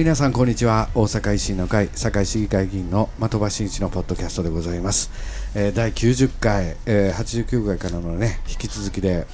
[0.00, 0.88] えー皆さんこんにちは。
[0.94, 5.10] 大阪維新の会堺市議会議員の的場真一のポッドキャストでございます、
[5.54, 9.26] えー第90回、えー89回からのね引き続きで、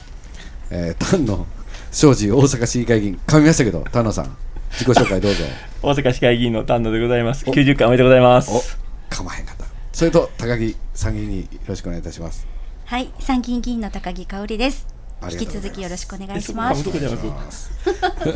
[0.73, 1.47] えー、丹野
[1.93, 3.21] 庄司大阪市議会議員。
[3.29, 4.37] 噛みましたけど丹野さん
[4.73, 5.45] 自己紹介どうぞ。
[5.83, 7.45] 大阪市会議員の丹野でございます。
[7.45, 8.77] 90回おめでとうございまおす。
[9.09, 9.67] 噛まへんかった。
[9.93, 12.45] それと高木参議院によろしくお願いいたします。
[12.87, 14.96] はい、参議院議員の高木香織です。
[15.31, 16.83] 引き続きよろしくお願いしえます。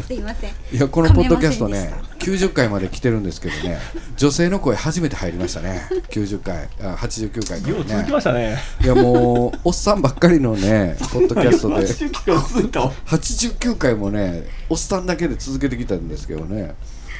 [0.06, 0.50] すいません。
[0.72, 3.78] いやこのポッドキャストね噛めま90回まで来てるんですけどね
[4.16, 5.86] 女性の声初めて入りましたね。
[6.10, 8.58] 90回あ89回続きねましたね。
[8.82, 11.74] いやもうおっさんばっかりのねポッドキャストで。
[11.86, 12.92] 80回続いたわ。
[13.06, 16.74] 89回もねおっさんだけで続けてきたんですけどね。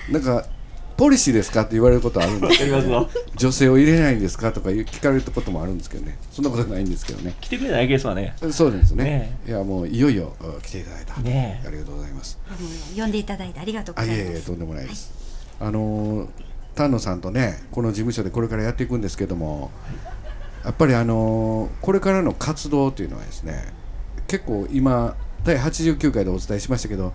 [0.08, 0.46] なんか
[1.00, 1.62] ポリシーですか？
[1.62, 3.08] って言われることあるんですやりますわ。
[3.34, 4.52] 女性を入れないんですか？
[4.52, 6.18] とか聞かれることもあるんですけどね。
[6.30, 7.34] そんなことないんですけどね。
[7.40, 8.36] 来てくれないケースはね。
[8.50, 9.04] そうですね。
[9.04, 11.66] ねいやもういよいよ uh 来ていただいた、ねえ。
[11.68, 12.38] ありがとうございます。
[12.94, 14.28] 呼んでいただいてありがとうごあざいます。
[14.28, 15.10] いえいえとんでもないです、
[15.58, 16.28] あのー
[16.74, 19.70] 丹野さんとねこの事務所でこれからやっていくんですけども
[20.64, 23.72] やっぱりあのーこれからの活動というのはですね
[24.28, 27.14] 結構今第89回でお伝えしましたけど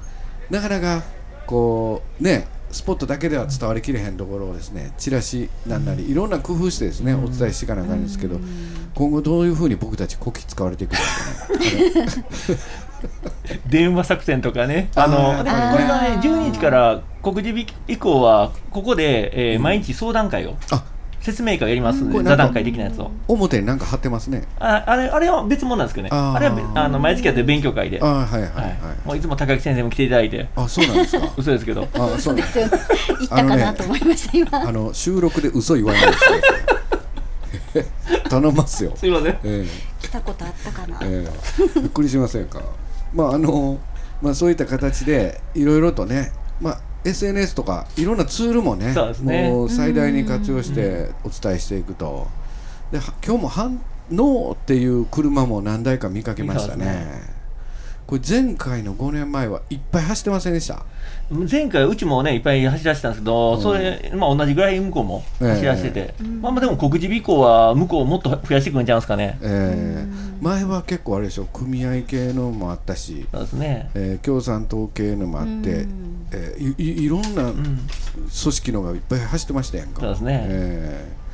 [0.49, 1.03] なかなか
[1.45, 8.39] こうねスポットだけでは伝わりきれへんところをですねチラシなんなりいろんな工夫してですねお伝えしていかなあかんですけど
[8.93, 10.97] 今後どういうふうに僕たちこき使われていくんで
[12.07, 12.59] すかね
[13.67, 14.89] 電話作戦とかね。
[14.95, 20.83] あの、でもこれがね、12日から告示日以降は、ここで、えー毎日相談会を、あ
[21.25, 23.09] 説明会をやりますんで、座談会的なやつを。
[23.27, 26.09] 表になんか貼ってますねああれあれは別物なんですけどね。
[26.11, 27.99] あれはべあの毎月やってる勉強会で。
[27.99, 31.27] あはいはいはい、はいはい、もういつも高木先生も来ていただいて、あそうなんですか？
[31.35, 31.87] 嘘ですけど。
[31.95, 32.67] あそうなんですよ。
[32.69, 34.69] 言ったかなと思いました今。
[34.69, 36.23] あの収録で嘘言わないです
[37.77, 37.85] よ
[38.29, 39.37] 頼ますよ、すいません。
[39.43, 39.65] え
[40.01, 40.97] 来たことあったかな？
[41.01, 42.61] えええびっくりしませんか？
[43.13, 43.79] まああの
[44.21, 49.49] まあそういった形でいろいろとねまあ SNS とかいろんなツールもねそうですね。
[49.49, 52.27] もう最大に活用してお伝えしていくと。
[52.91, 53.81] では今日も反
[54.17, 57.35] 応っていう車も何台か見かけました見たね。
[58.07, 60.85] これ前回の5年前はいっぱい走ってませんでした
[61.31, 70.43] 前回うちもねいっぱい走らせてたんですけど、それ、まあ、同じぐらい向こうも走らせてて、まあ、まあでも告示日以降は向こうもっと増やしてくるんちゃいますかね、ええ。
[70.43, 76.27] 前は結構あれでしょ組合系のもあったし、そうですね、えー共産党系のもあって、うん。
[76.31, 77.79] えーいいいろんな組うん、
[78.29, 80.01] 織のがいっぱい走ってましたやんか。
[80.01, 80.41] そうですね。
[80.47, 81.25] えー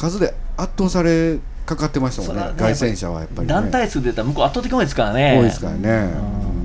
[0.00, 2.52] 数で圧倒されかかってましたもんねね。
[2.58, 3.54] 凱旋者はやっぱりね。
[3.54, 6.12] 団体数で言ったら向こう圧倒的多いですからね、多いですからね、
[6.50, 6.55] うん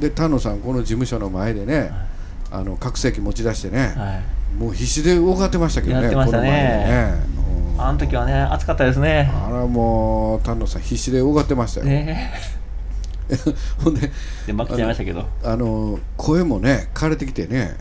[0.00, 1.90] で田野さんこの事務所の前でね
[2.50, 6.48] あの拡声器持ち出してね、はい、もう必死で動かってましたけどねやってましたね。
[6.48, 7.46] この前でねうん
[7.78, 9.30] あの時はね、暑かったですね。
[9.34, 12.32] あらもう丹野さん必死で動かってましたよ、ね。
[13.84, 14.10] ほんで
[14.46, 17.76] で、負けちゃいましたけど、あの声もね枯れてきてね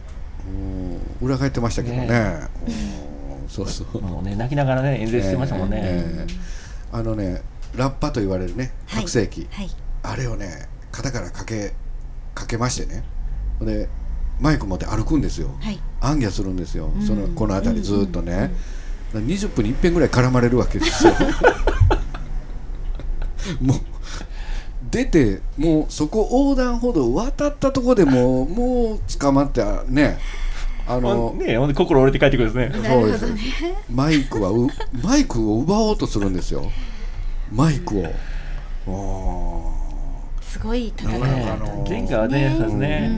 [1.22, 2.08] うん裏返ってましたけどね。
[2.08, 2.40] ね。
[2.68, 4.02] うんそうそう。
[4.02, 5.80] もうね、泣きながらね、演説してましたもんね。
[5.82, 6.34] ええ。
[6.92, 7.42] あのね
[7.76, 9.04] ラッパと言われるねはい。
[9.04, 9.70] 拡声器、はい。
[10.04, 11.74] あれをね肩からかけ
[12.36, 13.04] かけましてね。
[13.62, 13.90] で
[14.40, 15.80] マイク持って歩くんですよ、はい。
[16.02, 17.02] 暗夜するんですよ、うん。
[17.02, 18.54] そのこの辺りずーっとね、
[19.14, 21.14] 20分に一遍ぐらい絡まれるわけですよ。
[23.62, 23.78] もう
[24.92, 30.20] 出てもうそこ横断歩道渡ったとこでもうもう捕まってね。
[30.88, 32.88] あの、まあねほんで心折れて帰ってくるんですね。
[32.88, 33.26] そうです。
[33.90, 34.68] マイクはう
[35.02, 36.70] マイクを奪おうとするんですよ。
[37.52, 38.14] マイクを。
[38.88, 39.75] お
[40.56, 43.12] すごい戦いだったかあのんです前回はね、そうですうね。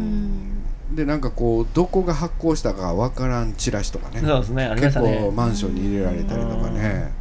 [0.95, 4.21] でなんかこうどこが発行したかわからんチラシとかね。
[4.21, 5.31] そうですね、ありまし結構たね。
[5.31, 7.11] マンションに入れられたりとかね。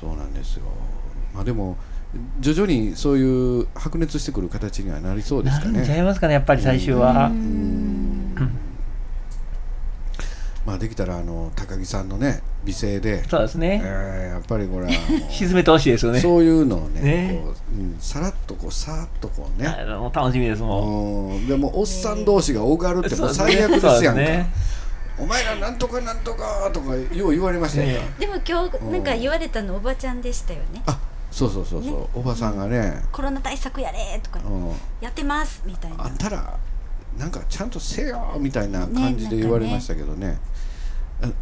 [0.00, 0.62] そうなんですよ。
[1.34, 1.76] まあでも
[2.40, 7.26] 徐々にそういう白熱してくる形にはなりそうですかなるんちゃいねますかね、やっぱり最終は。
[7.26, 8.34] うん。
[10.64, 13.80] まあできたらあの高木さんのね美声で、そうですね。
[13.84, 14.92] えーやっぱりこれは
[15.28, 16.20] 沈めてほしいですよね。
[16.20, 17.40] そういうのをねね。
[17.44, 19.68] こう、うん、さらっとこうさーっとこうね。
[19.68, 21.34] あもう楽しみですもん。
[21.34, 24.50] うんでもおっさん同士がおがるってもう最悪ですやんか、ね。
[25.18, 30.82] お前らなんとかなんとかとかよう言われましたよ、ねでも今日なんか言われたのおばちゃんでしたよね。
[30.86, 30.98] あ
[31.30, 32.06] そうそうそうそう、ね。
[32.14, 36.06] おばさんがね、コロナ対策やれとかうん、やってますみたいな。
[36.06, 36.58] あんたら
[37.18, 40.38] なんかちゃんとせよみたいな感じで言われましたけどね。
[40.38, 40.50] あ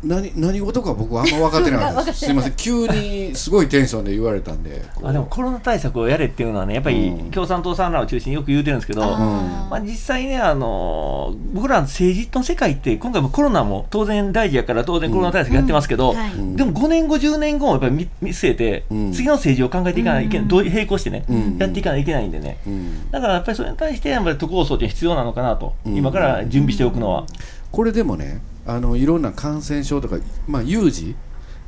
[0.02, 2.20] 何何事か僕はあんま分かってなかったです。
[2.26, 2.52] すいません。
[2.56, 7.30] 急にすごいテンションで言われたんであでもコロナ対策をやれっていうのはね、やっぱりうん。
[7.30, 16.16] 共産党さんらを中心によく言うてるんですけど、あまあ、実際ね、あの僕ら政治の世界って、今回もコロナも当然大事やから、当然コロナ対策やってますけど、うん。
[16.16, 16.30] はい。
[16.32, 16.56] ん。
[16.56, 19.12] でも5年後、10年後もやっぱり見見据えて、うん。
[19.12, 21.58] 次の政治を考えていかないといけない、う並行してね、うん。
[21.58, 22.58] やっていかないといけないんでね。
[22.66, 23.10] うん。
[23.10, 25.96] だからやっぱりそれに対して、やっぱり都構想って必要なのかなと、うん。
[25.96, 27.26] 今から準備しておくのは。
[27.70, 31.16] これでもねあのいろんな感染症とか、まあ、有事？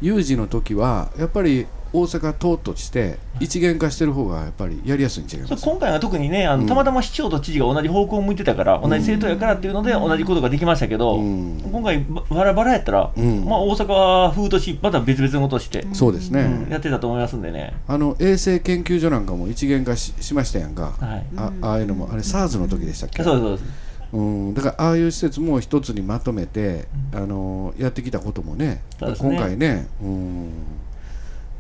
[0.03, 5.57] 有事の時はやっぱり大阪党として一元化してる方がやっぱりやりやすいん違います？
[5.57, 6.61] それ今回は特にね、あうん。
[6.63, 11.61] のたまたま市長と知事が同じ方向を向いてたから、同じ政党やからっていうので、同じことができましたけど、うん。
[11.61, 13.45] 今回、ばバラバラやったら、うん。
[13.45, 17.75] まあ、大阪は風とし、また別々のことして、そうですね、うんやってたと思いますんでね。
[17.89, 21.27] あの衛生研究所なんかも一元化ししましたやんか、はい。
[21.37, 23.23] あああいうのもあれ SARS の時でしたっけ？
[23.25, 29.15] そうですそうですうん、だからああいう施設も一つにまとめて、あのやってきたこともねね。
[29.19, 30.49] 今回ね、うん。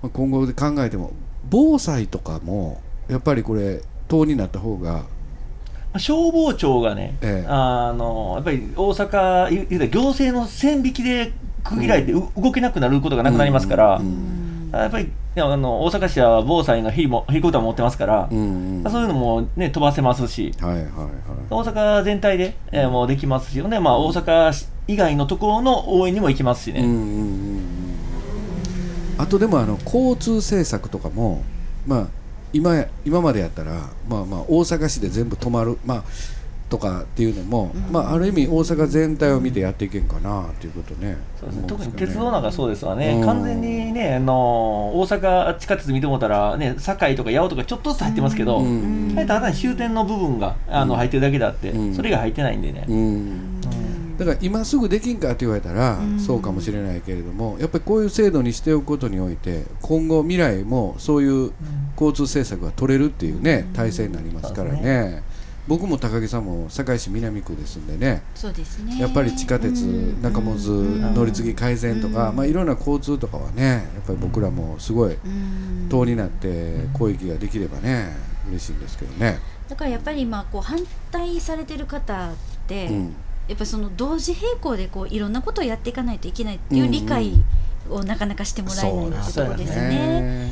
[0.02, 1.12] まあ、今後で考えても
[1.48, 5.06] 防災とかもやっぱりこれ党になった方が、ま
[5.94, 7.46] あ消防庁がね、ええ。
[7.48, 11.32] あのやっぱり大阪、行政の線引きで
[11.62, 14.39] 区切られて、う動けなくなることがなくなりますから、うんうん
[14.72, 18.90] やっぱりあの大阪市は防災のヘリもヘリコプター持ってますから、うんうん。
[18.90, 20.90] そういうのも、ね、飛ばせますし、はいはいはい。
[21.50, 26.80] 大阪全体で、えーもうできますし、ねまあ、大阪市以外のところの応援にも行きますしね。
[26.80, 27.60] うんうんうんうん。
[29.18, 31.42] あとでもあの交通政策とかも、
[31.86, 32.06] まあ、
[32.52, 36.04] 今今までやったら、まあ、まあ大阪市で全部止まる、まあ、
[36.70, 41.16] とかっていうのも、まあ、ある意味大阪全体を見てやっていけんかなっていうことね。
[41.38, 43.26] そうですね、特に鉄道なんかそうですわね、うん。
[43.26, 44.32] 完全にね、あの
[44.94, 50.98] 大阪地下鉄見てもらったら、ね、堺とか八尾とかちょっとずつ入ってますけど、ううんんただ終点の部分があのうん。
[50.98, 51.94] 入ってるだけであって、うん。
[51.94, 52.84] それが入ってないんでね。
[52.88, 53.60] うん。
[54.16, 56.20] だから今すぐできんかって言われたらうん。
[56.20, 61.52] そうかもしれないけれどもやっぱりこういう制度にしておくことにおいて今後未来もそういう
[61.94, 65.22] 交通政策が取れるっていうね体制になりますからね
[65.70, 68.24] 僕も高木さんも堺市南区ですんでね。
[68.34, 68.98] そうですね。
[68.98, 70.20] やっぱり地下鉄うん。
[70.20, 71.14] 中本うん。
[71.14, 72.36] 乗り継ぎ改善とかうん。
[72.36, 75.86] まあいろんな交通とかはねやっぱり僕らもすごいうん。
[75.88, 78.16] 党になって攻撃ができればね
[78.48, 79.38] 嬉しいんですけどね。
[79.68, 80.80] だからやっぱり今こう反
[81.12, 82.34] 対されてる方っ
[82.66, 83.14] て、うん。
[83.46, 87.32] やっぱその同時並行でこういろんなことをやっていかないといけないっていう理解
[87.88, 90.50] をなかなかしてもらえないってところですね。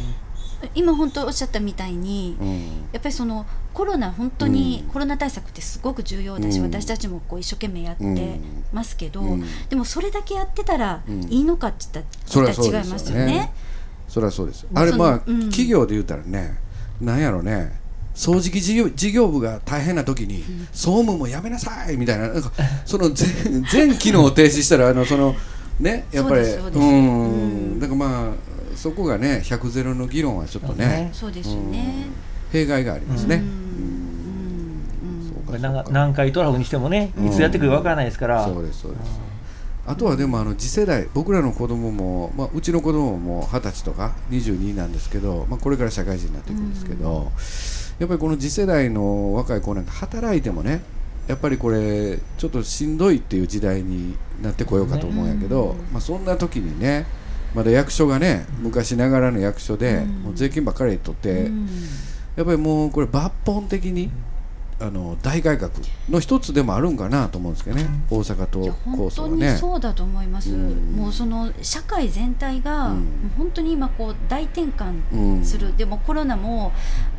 [0.75, 2.59] 今本当おっしゃったみたいに、うん。
[2.93, 4.93] やっぱりそのコロナ本当にうん。
[4.93, 6.65] コロナ対策ってすごく重要だし、うん。
[6.67, 8.41] 私たちもこう一生懸命やって
[8.73, 9.45] ますけど、うん。
[9.69, 11.23] でもそれだけやってたらうん。
[11.25, 13.53] いいのかって言ったら違いますよね。
[14.09, 15.41] そりゃそうですあれまあ、うん。
[15.51, 16.59] 企業で言うたらね
[17.01, 17.79] なんやろね。
[18.15, 22.51] 掃除機事業事業部が大変な時に、総務もやめなさいみたいななんか
[22.85, 25.37] その全全機能を停止したらあのその
[25.79, 27.79] ねやっぱりうん。
[27.79, 32.07] だからまあそこがね100ゼロの議論はちょっとねそうですよね。
[32.53, 33.43] 弊害がありますね、うん。
[33.43, 33.55] うんう
[35.27, 39.21] んそうかそうかなんか南海トラフにしてもね、いつやってくるかわからないですから、そうですそうです
[39.85, 47.33] あとはでもあの次世代僕らの子供も、まあ、うちの子供も二十歳とか22なんですけど、まあ、これから社会人になっていくんですけど、
[47.99, 50.83] やっぱりこの次世代の若い子なんか働いてもね
[51.27, 55.79] やっぱりこれちょっとしんどいっていう時代になってこようかと思うんやけど、うん。
[55.93, 57.07] まあ、そんな時にね
[57.55, 60.09] まだ役所がね昔ながらの役所で、うん。
[60.23, 61.69] もう税金ばっかり取って、うん。
[62.37, 64.11] やっぱりもうこれ抜本的に
[64.81, 65.73] あの大改革
[66.09, 69.57] の一つでもあるんかなと思うんですけどね、大阪と構本当に想はね。
[69.57, 70.93] そうだと思います、うん。
[70.95, 73.33] もうその社会全体が、うん。
[73.37, 75.45] 本当に今こう大転換うん。
[75.45, 76.71] する、でもコロナも、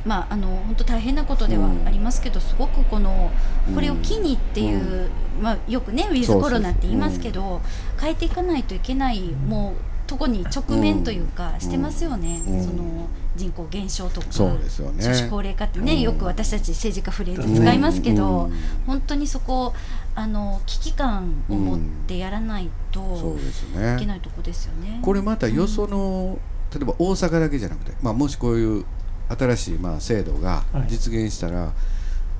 [0.05, 3.29] まあ、あの本当大変なことではありますけど、すごくこの
[3.75, 5.09] これを機にっていう、
[5.41, 7.61] まあ、よくねウィズコロナって言いますけど
[7.99, 11.59] 変えていかないといけないもうとこに直面というか、うん。
[11.59, 12.63] してますよね、うん。
[12.63, 14.27] その人口減少とか。
[14.31, 15.03] そうですよね。
[15.03, 16.01] 少子高齢化ってね、うん。
[16.01, 18.53] よく私たち政治家フレーズ使いますけど、うん。
[18.87, 19.73] 本当にそこ
[20.15, 24.99] あの危機感を持ってやらないとそうですいけねないとこですよね。
[25.03, 26.39] これまたよその、
[26.73, 28.85] 例えば大阪だけじゃなくて、まあ、もしこういう
[29.29, 30.85] 新しいまあ制度がはい。
[30.89, 31.71] 実現したら、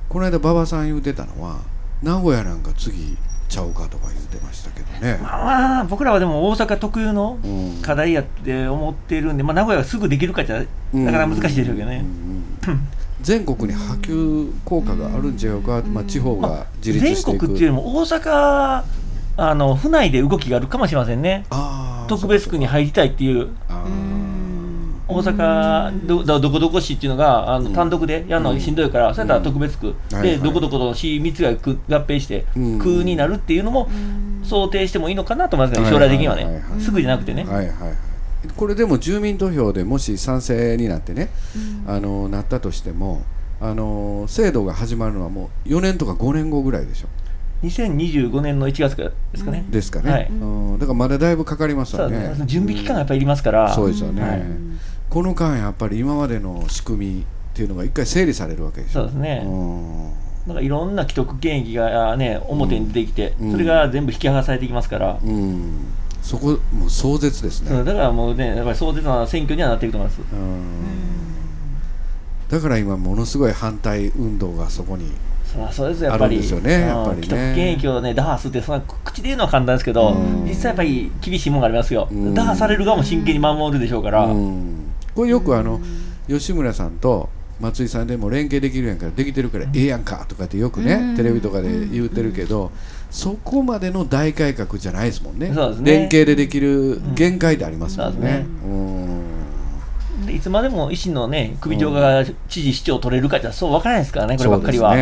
[0.08, 1.60] この間馬場さん言うてたのは
[2.02, 3.16] 名古屋なんか次
[3.50, 5.18] ちゃうかとか言うてましたけどね。
[5.22, 7.82] まあ、僕らはでも大阪特有のうん。
[7.82, 12.04] 課題やって思っているんで、まあ、名古屋がすぐできるかじゃなかなか難しいでしょうけどね。
[13.20, 17.46] 全国に波及効果があるん違うか、まあ、地方が自立全していく。
[17.46, 18.84] 国っていうよりも大阪
[19.36, 21.44] あの府内で動きがあるかもしれませんね。
[22.08, 23.50] 特別区に入りたいっていう
[25.10, 27.74] 大阪どどどこどこ市っていうのがあのうん。
[27.74, 30.22] 単独でやるのしんどいから、それやったら特別区、はいはい。
[30.22, 32.78] でどこどこの市3つが区合併してうん。
[32.78, 34.44] 区になるっていうのも、うん。
[34.44, 37.44] 想定してもいいのかなと思いますね、将来的にはね、すぐじゃなくてね。
[37.44, 38.10] はいはい
[38.56, 41.28] これでも住民投票でもし賛成になってね、
[41.86, 43.22] あのなったとしても
[43.60, 47.08] あの制度が始まるのはもう4年とか5年後ぐらいでしょ。
[47.62, 49.66] 2025年の1月ですかね。
[49.68, 50.78] ですかね、はい、うん。
[50.78, 52.34] だからまだだいぶかかりますよね。
[52.46, 54.42] 準備期間がやっぱりいりますから、そうですよね、はい、
[55.10, 59.00] この間やっぱり今までの仕組みっていうのが一回整理されるわけでしょ。
[59.00, 59.44] そうですね、
[60.46, 65.86] なんかいろんな既得権益がね表に出てきて、うん、それが全部引き剥がされていきますから、うん、
[66.22, 70.20] そこもう壮絶ですね、だからもうねやっぱり壮絶な選挙にはなっていくと思います、
[72.48, 75.10] だから今ものすごい反対運動がそこに
[75.72, 80.14] そうですやっぱり、ですよね、やっぱり、ね、既得権益をね打破するってその口で言うのは簡単ですけど、
[80.44, 84.28] 実際やっぱり厳しいものがありますよ、打破される側も真剣に守るでしょうから、
[85.14, 85.80] これよくあの、
[86.28, 87.28] 吉村さんと
[87.60, 92.70] 松井さんでも連携できるやんからできてるからええやんかとかってよくね、テレビとかで言うてるけど、
[93.10, 95.54] そこまでの大改革じゃないですもんね、ね。
[95.82, 98.46] 連携でできる限界でありますもんね。
[100.26, 104.96] でいつまでも維新のね首長が知事、市長取れるかじゃそう分からないですからね、こればっかりは。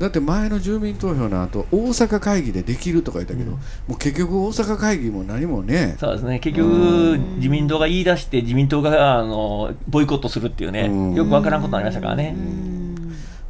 [0.00, 5.96] だって前の住民投票の後大阪会議でできるとか言ったけど、うん、もう結局大阪会議も何もね。
[6.00, 6.38] そうですね。
[6.38, 12.34] 結局自民党が言い出して自民党があのボイコットするっていうね、うよくわからんことになりましたからね。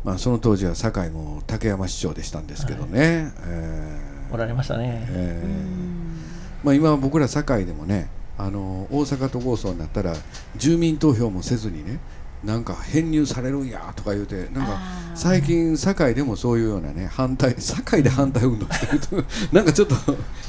[0.03, 6.67] まあ、その当時は堺も竹山市長でしたんですけどね、はい、えー、おられましたね、えー。
[6.67, 10.15] まあ、今僕ら堺でもねあの大阪都構想になったら
[10.57, 12.01] 住民投票もせずにね
[12.45, 14.79] なんか編入されるんやとか言うてなんか
[15.15, 19.95] 最近堺でもそういうようなね反対堺で反対運動してると なんかちょっと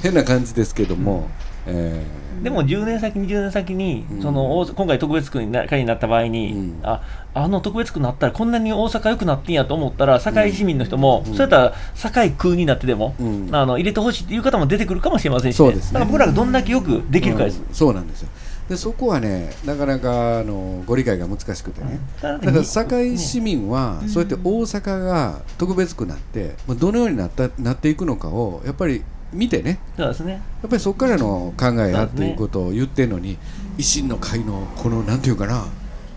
[0.02, 1.28] 変な感じですけども、
[1.68, 7.02] えー、でも10年先20年先に、うん、その今回特別区にな会になった場合に、うん、あ
[7.34, 13.16] あの特別区になったらこんなに大阪良くなってんやと思ったら堺市民の人も、うん、そうやったら堺区になってでも、
[13.52, 18.30] あの入れてほしいっていう方も出てくるかもしれませんし、ね、そうですね、だから僕らがどんだけよくできるかです、そうなんですよ
[18.70, 29.04] でそこはねなかなかあのご理解が難しくてね、だから堺市民はそうやって大阪が特別区になってどのようになったなっていくのかをやっぱり
[29.34, 29.80] 見てね。
[29.98, 30.34] そうですね。
[30.34, 33.38] やっぱりそこからの考えやっていうことを言ってるのに、
[33.78, 35.66] 維新の会のこのなんていうかな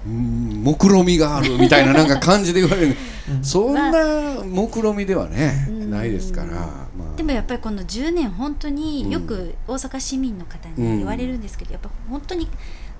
[0.06, 2.96] 目論みがあるみたいななんか感じで言われる、
[3.42, 6.83] そんな目論みではね、ないですから、まあ、
[7.16, 12.48] でもやっぱりこの10年本当によく大阪市民の方に言われるんですけど、やっぱ本当に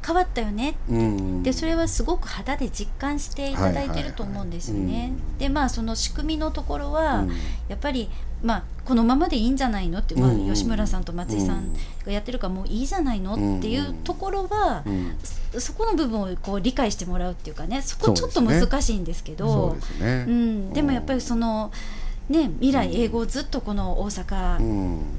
[0.07, 5.13] 変わったよね、うん、でそれはすごく肌で実感していただいてると思うんですよね。
[5.39, 7.31] でまあその仕組みのところは、うん、
[7.69, 8.11] やっぱり
[8.43, 11.73] まあこのままでいいんじゃないのって、まあ、吉村さんと松井さん
[12.05, 14.85] がやってるからもういいじゃないのっていうところは、
[15.59, 21.73] そこの部分をこう理解してもらうっていうかねそこちょっと難しいんですけどうん、でもやっぱりその。
[22.29, 24.59] ね、未来英語をずっとこの大阪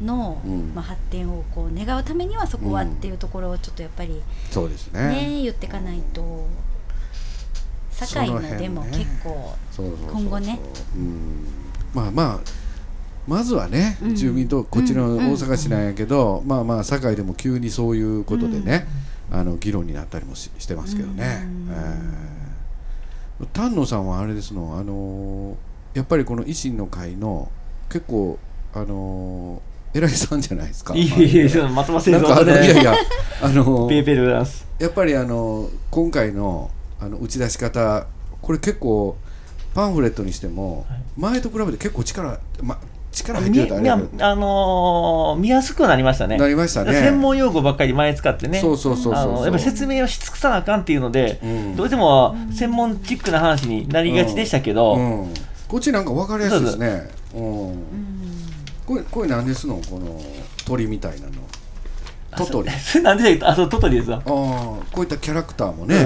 [0.03, 0.41] の、
[0.73, 5.07] まあ、発展をこう願うためにはそこはっていうところをちょっとやっぱり、そうですね。
[5.09, 6.47] ね言っていかないと。
[7.91, 9.55] 堺のでも結構
[10.11, 10.59] 今後ね。
[11.93, 12.39] まあまあ
[13.27, 18.87] まずはね、住民とこっちの大阪市なんやけど、まあまあ堺でも急にそういうことでね、
[19.31, 21.47] あの議論になったりもししてますけどね、
[23.39, 27.49] えー、丹野さんはあれですのあのーやっぱりこの維新の会の
[27.89, 28.37] 結構
[28.73, 30.93] あのー、偉いさんじゃないですか。
[30.93, 32.51] いやいやいや、まとませるぞ、ね。
[32.51, 32.93] いやいや、
[33.41, 38.05] あのー、やっぱりあのー、今回のあの打ち出し方、
[38.41, 39.15] これ結構
[39.73, 40.85] パンフレットにしても、
[41.17, 42.77] 前と比べて結構力、ま、
[43.13, 46.35] 力入ってたああのー、見やすくなりましたね。
[46.37, 46.91] なりましたね。
[46.91, 48.59] 専門用語ばっかり前使ってね。
[48.59, 55.33] そうそうそうそうやっぱり説明をし尽くさなあかんっていうので、うん、どうしても専門チックな話になりがちでしたけど、うんうん
[55.67, 57.09] こっちなんか分かりやすいですね。
[57.33, 57.83] うん。
[58.85, 59.75] これこれ何ですの？
[59.89, 60.21] この
[60.65, 61.33] 鳥みたいなの。
[62.37, 62.69] トトリ。
[63.01, 66.05] なんであそうトトリですわあこういったキャラクターもね。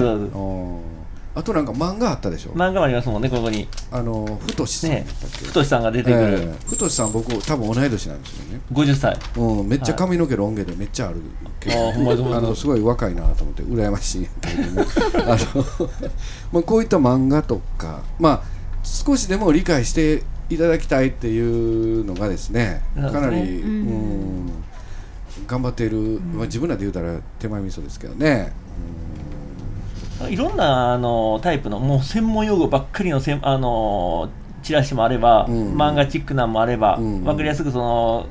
[1.35, 2.51] あとなんか漫画あったでしょ？
[2.51, 3.67] 漫画もありますもんねここに。
[3.91, 5.03] あの太さん
[5.43, 8.61] 太さんが出てくる、太さん僕多分同い年なんですよね。
[8.73, 11.21] 50歳うんめっちゃ髪の毛ロン毛でめっちゃある
[11.59, 11.93] けど、あ
[12.41, 14.27] のすごい若いなと思って羨ましい
[15.15, 15.65] あの
[16.51, 18.58] まあこういった漫画とかまあ
[18.89, 24.63] 少しでも理解していただきたいっていうのがですねかなり、うん、
[25.45, 28.51] 頑張っている、まあ、自分らで言うたら手前味噌ですけどね。
[30.27, 34.29] いろんなあのタイプのもう専門用語ばっかりのせんあの
[34.61, 38.27] チラシもあれば、うん、漫画チックなんもあれば、うん、分かりやすくその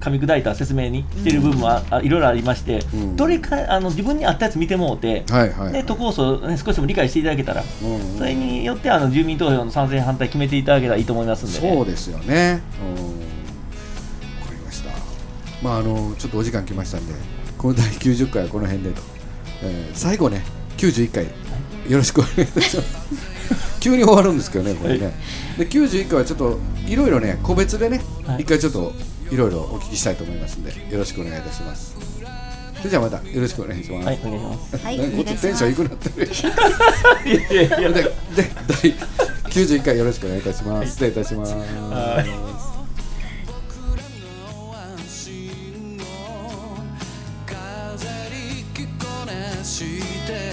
[0.00, 1.68] 噛み砕いた説明にしている部分も
[2.02, 5.72] いろいろありまして、うん、どれかあの自分に合ったやつ見てもうて、はいはい。
[5.72, 8.18] はい、都構想、ね、少しでも理解していただけたら、うん。
[8.18, 12.62] それによってあの住民投票の賛成反対決めていただけたらいいと思いますんで、ね、そうですよね。
[14.40, 14.90] わかりました。
[15.62, 17.14] まああのちょっとお時間来ましたんで
[17.56, 19.02] この第90回はこの辺でと、
[19.62, 20.44] えー、最後ね
[20.76, 21.24] 91回
[21.90, 23.37] よろしくお願いいたします
[23.88, 25.14] 急に終わるんですけどねこれね、はい、
[25.58, 28.92] で91回はちょっといろいろね個別でね、はい、一回ちょっと
[29.30, 31.96] いろいろお聞きしたいと思いますんでよろしくお願いいたします
[32.76, 34.06] それじゃあまたよろしくお願いします。
[34.06, 34.86] はい、お願いします。
[34.86, 36.26] はい、こっちテンションいくなってる。
[37.26, 37.88] いやいやいや。
[37.88, 38.94] で、で、第
[39.50, 40.68] 91回よろしくお願いいたします。
[40.70, 41.56] はい、失礼いたします。
[49.78, 50.47] して